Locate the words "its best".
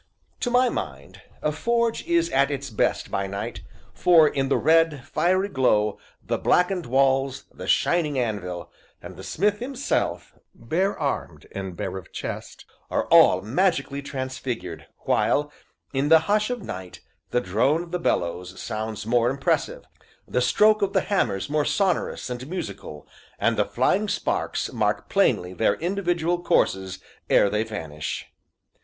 2.49-3.11